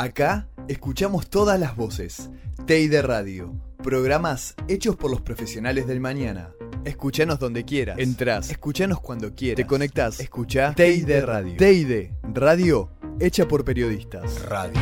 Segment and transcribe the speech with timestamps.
[0.00, 2.30] Acá escuchamos todas las voces.
[2.66, 3.52] Teide Radio.
[3.82, 6.54] Programas hechos por los profesionales del mañana.
[6.86, 7.98] Escuchanos donde quieras.
[7.98, 8.48] Entrás.
[8.48, 9.56] Escuchanos cuando quieras.
[9.56, 10.18] Te conectás.
[10.18, 11.54] Escucha Teide Radio.
[11.58, 12.88] Teide Radio
[13.20, 14.40] hecha por periodistas.
[14.40, 14.80] Radio.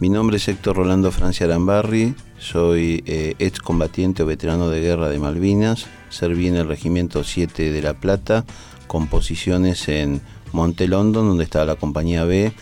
[0.00, 5.10] Mi nombre es Héctor Rolando Francia Arambarri, soy eh, ex combatiente o veterano de guerra
[5.10, 8.46] de Malvinas, serví en el Regimiento 7 de La Plata,
[8.86, 12.54] con posiciones en Monte London, donde estaba la compañía B,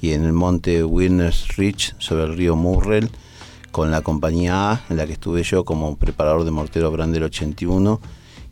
[0.00, 3.10] y en el monte Winners Ridge, sobre el río Murrell,
[3.72, 8.00] con la compañía A, en la que estuve yo como preparador de mortero Brander 81,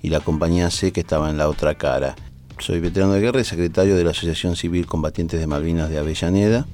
[0.03, 2.15] y la compañía C, que estaba en la otra cara.
[2.59, 6.67] Soy veterano de guerra y secretario de la Asociación Civil Combatientes de Malvinas de Avellaneda.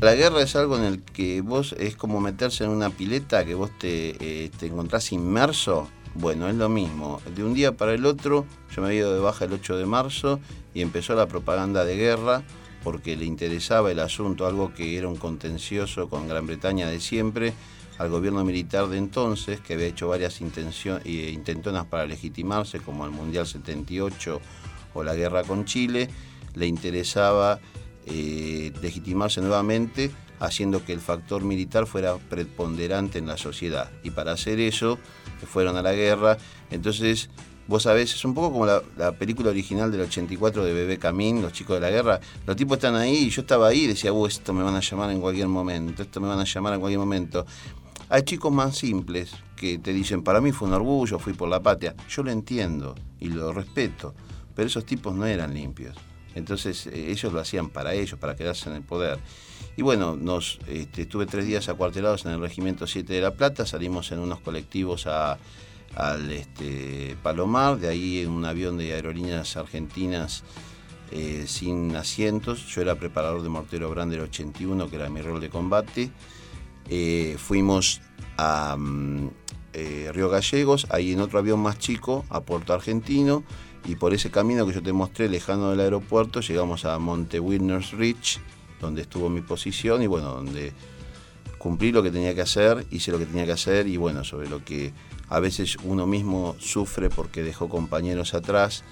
[0.00, 3.54] La guerra es algo en el que vos es como meterse en una pileta que
[3.54, 5.90] vos te, eh, te encontrás inmerso.
[6.14, 7.20] Bueno, es lo mismo.
[7.36, 9.84] De un día para el otro, yo me había ido de baja el 8 de
[9.84, 10.40] marzo
[10.72, 12.42] y empezó la propaganda de guerra
[12.82, 17.52] porque le interesaba el asunto, algo que era un contencioso con Gran Bretaña de siempre,
[17.98, 23.10] al gobierno militar de entonces, que había hecho varias eh, intentonas para legitimarse, como el
[23.10, 24.40] Mundial 78
[24.94, 26.08] o la guerra con Chile,
[26.54, 27.60] le interesaba
[28.06, 33.90] eh, legitimarse nuevamente haciendo que el factor militar fuera preponderante en la sociedad.
[34.02, 34.98] Y para hacer eso,
[35.46, 36.38] fueron a la guerra.
[36.70, 37.28] Entonces,
[37.68, 41.52] vos sabés, es un poco como la, película original del 84 de Bebé Camín, Los
[41.52, 42.20] chicos de la guerra.
[42.46, 44.80] Los tipos están ahí y yo estaba ahí y decía, uh, esto me van a
[44.80, 47.46] llamar en cualquier momento, esto me van a llamar en cualquier momento.
[48.08, 51.62] Hay chicos más simples que te dicen, para mí fue un orgullo, fui por la
[51.62, 51.94] patria.
[52.08, 54.14] Yo lo entiendo y lo respeto,
[54.56, 55.96] pero esos tipos no eran limpios.
[56.34, 59.18] Entonces eh, ellos lo hacían para ellos, para quedarse en el poder.
[59.76, 63.66] Y bueno, nos este, estuve tres días acuartelados en el Regimiento 7 de La Plata,
[63.66, 65.38] salimos en unos colectivos a,
[65.94, 70.44] al este, Palomar, de ahí en un avión de aerolíneas argentinas
[71.12, 72.66] eh, sin asientos.
[72.66, 76.10] Yo era preparador de mortero Brander 81, que era mi rol de combate.
[76.88, 78.00] Eh, fuimos
[78.36, 79.30] a mm,
[80.12, 83.44] Río Gallegos, ahí en otro avión más chico, a Puerto Argentino
[83.86, 87.92] y por ese camino que yo te mostré lejano del aeropuerto llegamos a Monte Winners
[87.92, 88.40] Ridge,
[88.80, 90.72] donde estuvo mi posición y bueno, donde
[91.58, 94.48] cumplí lo que tenía que hacer, hice lo que tenía que hacer y bueno, sobre
[94.48, 94.92] lo que
[95.28, 98.82] a veces uno mismo sufre porque dejó compañeros atrás,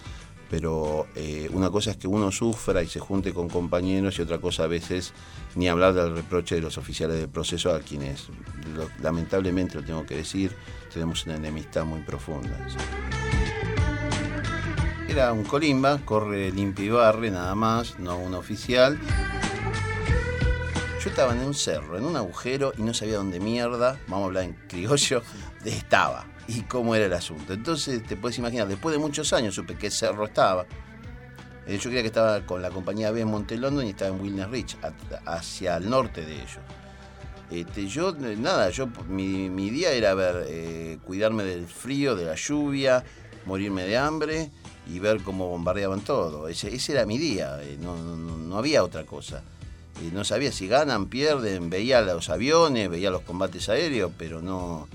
[0.50, 4.38] pero eh, una cosa es que uno sufra y se junte con compañeros y otra
[4.38, 5.12] cosa a veces
[5.54, 8.28] ni hablar del reproche de los oficiales del proceso a quienes
[9.02, 10.54] lamentablemente lo tengo que decir,
[10.92, 12.56] tenemos una enemistad muy profunda.
[15.18, 18.96] Un colimba, corre limpio y barre nada más, no un oficial.
[21.02, 24.26] Yo estaba en un cerro, en un agujero y no sabía dónde mierda, vamos a
[24.26, 25.22] hablar en criollo,
[25.64, 27.52] estaba y cómo era el asunto.
[27.52, 30.66] Entonces te puedes imaginar, después de muchos años supe qué cerro estaba.
[31.66, 34.20] Eh, yo creía que estaba con la compañía B en Monte London y estaba en
[34.22, 34.76] Wilner Ridge,
[35.26, 36.60] hacia el norte de ellos.
[37.50, 43.02] Este, yo, nada, yo mi, día era ver, eh, cuidarme del frío, de la lluvia,
[43.46, 44.52] morirme de hambre
[44.88, 46.48] y ver cómo bombardeaban todo.
[46.48, 49.42] Ese, era mi día, eh, no, había otra cosa.
[50.02, 54.88] Eh, no sabía si ganan, pierden, veía los aviones, veía los combates aéreos, pero no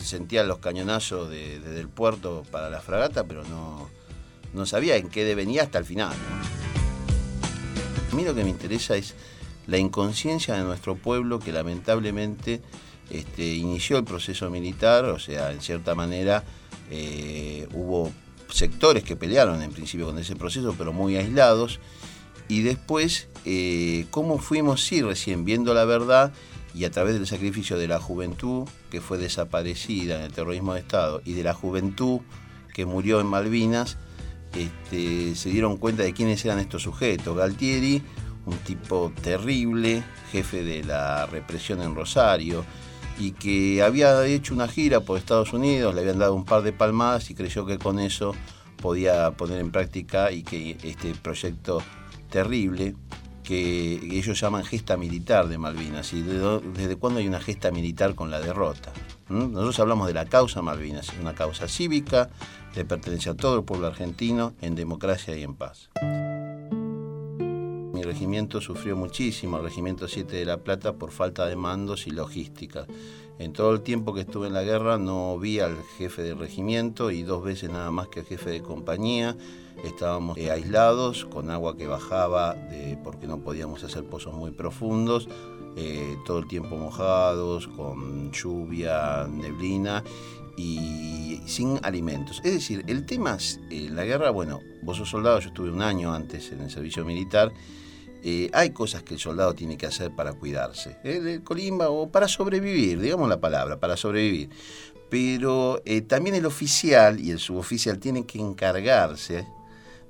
[0.00, 3.88] sentía los cañonazos desde el puerto para la fragata, pero no,
[4.52, 6.14] no sabía en qué devenía hasta el final.
[8.12, 9.14] A mí lo que me interesa es
[9.66, 12.62] la inconsciencia de nuestro pueblo que lamentablemente
[13.10, 16.44] este, inició el proceso militar, o sea, en cierta manera
[16.90, 18.12] eh, hubo
[18.50, 21.80] sectores que pelearon en principio con ese proceso, pero muy aislados.
[22.48, 26.32] Y después, eh, cómo fuimos, sí, recién viendo la verdad
[26.74, 30.80] y a través del sacrificio de la juventud que fue desaparecida en el terrorismo de
[30.80, 32.20] Estado y de la juventud
[32.72, 33.98] que murió en Malvinas,
[34.54, 37.36] este, se dieron cuenta de quiénes eran estos sujetos.
[37.36, 38.02] Galtieri,
[38.46, 42.64] un tipo terrible, jefe de la represión en Rosario,
[43.18, 46.72] y que había hecho una gira por Estados Unidos, le habían dado un par de
[46.72, 48.34] palmadas y creyó que con eso
[48.80, 51.82] podía poner en práctica y que este proyecto
[52.30, 52.94] terrible
[53.42, 56.12] que ellos llaman gesta militar de Malvinas.
[56.12, 58.92] ¿Y desde cuándo hay una gesta militar con la derrota?
[59.28, 59.52] ¿Mm?
[59.52, 62.28] Nosotros hablamos de la causa Malvinas, una causa cívica
[62.74, 65.88] de pertenencia a todo el pueblo argentino en democracia y en paz
[68.08, 72.86] regimiento sufrió muchísimo, el regimiento 7 de La Plata, por falta de mandos y logística.
[73.38, 77.10] En todo el tiempo que estuve en la guerra no vi al jefe del regimiento
[77.10, 79.36] y dos veces nada más que al jefe de compañía.
[79.84, 82.56] Estábamos eh, aislados, con agua que bajaba
[83.04, 85.28] porque no podíamos hacer pozos muy profundos,
[85.76, 90.02] eh, todo el tiempo mojados, con lluvia, neblina
[90.56, 92.40] y sin alimentos.
[92.44, 95.82] Es decir, el tema es, eh, la guerra, bueno, vos sos soldado, yo estuve un
[95.82, 97.52] año antes en el servicio militar,
[98.22, 102.28] eh, hay cosas que el soldado tiene que hacer para cuidarse, el colimba o para
[102.28, 104.50] sobrevivir, digamos la palabra, para sobrevivir.
[105.10, 109.46] Pero también el oficial y el suboficial tienen que encargarse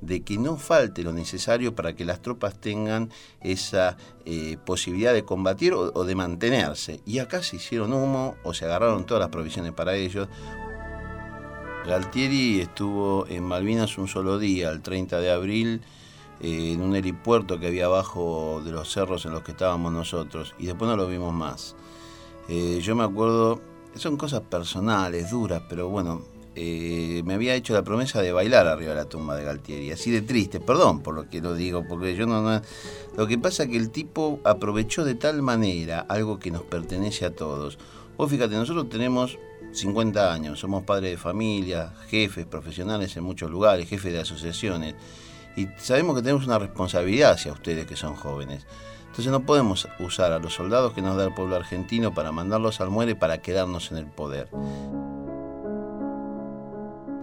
[0.00, 3.10] de que no falte lo necesario para que las tropas tengan
[3.40, 7.00] esa eh, posibilidad de combatir o, de mantenerse.
[7.04, 10.28] Y acá se hicieron humo o se agarraron todas las provisiones para ellos.
[11.86, 15.80] Galtieri estuvo en Malvinas un solo día, el 30 de abril,
[16.40, 20.54] eh, en un helipuerto que había abajo de los cerros en los que estábamos nosotros,
[20.58, 21.76] y después no lo vimos más.
[22.48, 23.60] Eh, yo me acuerdo,
[23.94, 26.22] son cosas personales, duras, pero bueno,
[26.60, 29.92] eh, me había hecho la promesa de bailar arriba de la tumba de Galtieri.
[29.92, 32.60] Así de triste, perdón por lo que lo digo, porque yo no,
[33.16, 37.26] Lo que pasa es que el tipo aprovechó de tal manera algo que nos pertenece
[37.26, 37.78] a todos.
[38.16, 39.38] Vos fíjate, nosotros tenemos
[39.70, 44.96] 50 años, somos padres de familia, jefes profesionales en muchos lugares, jefes de asociaciones,
[45.58, 48.64] y sabemos que tenemos una responsabilidad hacia ustedes que son jóvenes.
[49.06, 52.80] Entonces no podemos usar a los soldados que nos da el pueblo argentino para mandarlos
[52.80, 54.48] al muere para quedarnos en el poder.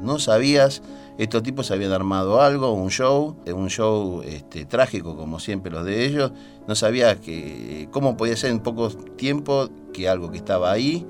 [0.01, 0.81] No sabías,
[1.17, 6.05] estos tipos habían armado algo, un show, un show este, trágico como siempre los de
[6.05, 6.33] ellos,
[6.67, 11.07] no sabías que, cómo podía ser en poco tiempo que algo que estaba ahí,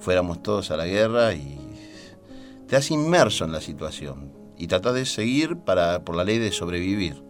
[0.00, 1.58] fuéramos todos a la guerra y
[2.66, 6.52] te has inmerso en la situación y tratás de seguir para, por la ley de
[6.52, 7.20] sobrevivir.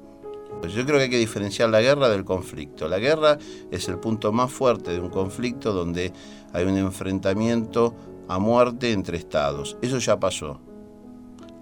[0.60, 2.88] Pues yo creo que hay que diferenciar la guerra del conflicto.
[2.88, 3.38] La guerra
[3.70, 6.12] es el punto más fuerte de un conflicto donde
[6.52, 7.94] hay un enfrentamiento
[8.28, 9.78] a muerte entre estados.
[9.80, 10.60] Eso ya pasó.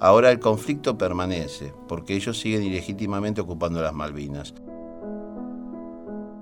[0.01, 4.53] Ahora el conflicto permanece, porque ellos siguen ilegítimamente ocupando las Malvinas.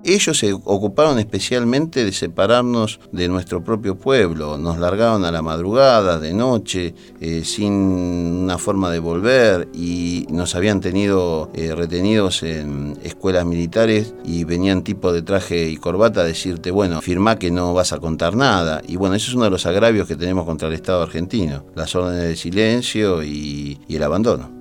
[0.03, 6.19] Ellos se ocuparon especialmente de separarnos de nuestro propio pueblo, nos largaron a la madrugada,
[6.19, 12.97] de noche, eh, sin una forma de volver y nos habían tenido eh, retenidos en
[13.03, 17.73] escuelas militares y venían tipo de traje y corbata a decirte, bueno, firma que no
[17.73, 18.81] vas a contar nada.
[18.87, 21.93] Y bueno, eso es uno de los agravios que tenemos contra el Estado argentino, las
[21.93, 24.59] órdenes de silencio y el abandono.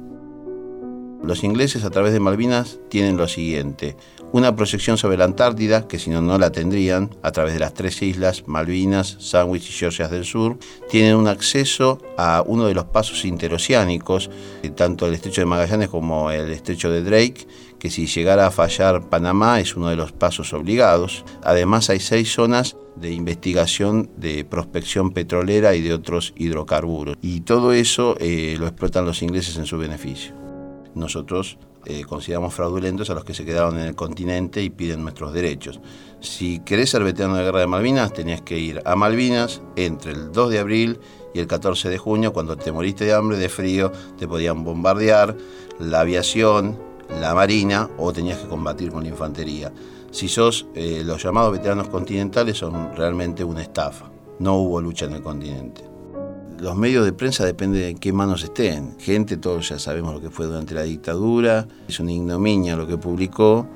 [1.23, 3.97] Los ingleses a través de Malvinas tienen lo siguiente,
[4.33, 7.75] una proyección sobre la Antártida, que si no, no la tendrían, a través de las
[7.75, 10.59] tres islas, Malvinas, Sandwich y Georgias del Sur,
[10.91, 14.31] tienen un acceso a uno de los pasos interoceánicos,
[14.63, 17.47] eh, tanto el estrecho de Magallanes como el estrecho de Drake,
[17.79, 21.25] que si llegara a fallar Panamá es uno de los pasos obligados.
[21.43, 27.17] Además hay seis zonas de investigación de prospección petrolera y de otros hidrocarburos.
[27.23, 30.35] Y todo eso eh, lo explotan los ingleses en su beneficio.
[30.95, 35.33] Nosotros eh, consideramos fraudulentos a los que se quedaron en el continente y piden nuestros
[35.33, 35.81] derechos.
[36.21, 40.13] Si querés ser veterano de la Guerra de Malvinas, tenías que ir a Malvinas entre
[40.13, 41.01] el 2 de abril
[41.33, 45.37] y el 14 de junio, cuando te moriste de hambre, de frío, te podían bombardear
[45.79, 46.79] la aviación,
[47.09, 49.73] la marina o tenías que combatir con la infantería.
[50.11, 54.11] Si sos eh, los llamados veteranos continentales, son realmente una estafa.
[54.41, 55.88] No hubo lucha en el continente
[56.61, 58.99] los medios de prensa depende de qué manos estén.
[58.99, 62.99] Gente, todos ya sabemos lo que fue durante la dictadura, es una ignominia lo que
[62.99, 63.67] publicó,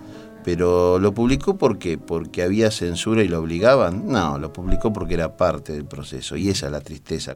[0.44, 1.98] pero ¿lo publicó por qué?
[1.98, 4.08] ¿Porque había censura y lo obligaban?
[4.08, 7.32] No, lo publicó porque era parte del proceso y esa es la tristeza.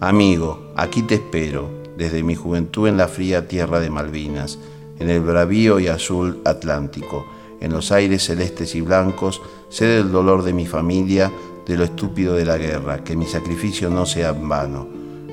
[0.00, 4.58] Amigo, aquí te espero, desde mi juventud en la fría tierra de Malvinas,
[4.98, 7.24] en el bravío y azul Atlántico,
[7.60, 11.30] en los aires celestes y blancos, sé del dolor de mi familia,
[11.66, 14.88] de lo estúpido de la guerra, que mi sacrificio no sea en vano.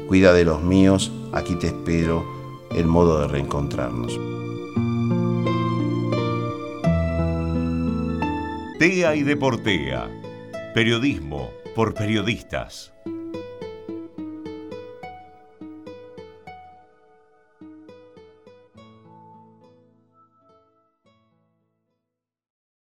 [0.07, 2.25] Cuida de los míos, aquí te espero,
[2.71, 4.19] el modo de reencontrarnos.
[8.79, 10.09] TEA y Deportea.
[10.73, 12.93] Periodismo por periodistas.